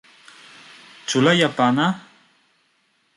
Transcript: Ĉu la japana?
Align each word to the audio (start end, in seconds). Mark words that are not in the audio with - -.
Ĉu 1.13 1.21
la 1.27 1.33
japana? 1.41 1.87